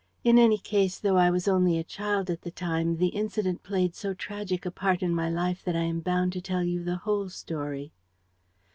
"In 0.23 0.39
any 0.39 0.57
case, 0.57 0.97
though 0.97 1.17
I 1.17 1.29
was 1.29 1.47
only 1.47 1.77
a 1.77 1.83
child 1.83 2.31
at 2.31 2.41
the 2.41 2.49
time, 2.49 2.95
the 2.97 3.09
incident 3.09 3.61
played 3.61 3.93
so 3.93 4.15
tragic 4.15 4.65
a 4.65 4.71
part 4.71 5.03
in 5.03 5.13
my 5.13 5.29
life 5.29 5.63
that 5.63 5.75
I 5.75 5.83
am 5.83 5.99
bound 5.99 6.33
to 6.33 6.41
tell 6.41 6.63
you 6.63 6.83
the 6.83 6.95
whole 6.97 7.29
story." 7.29 7.93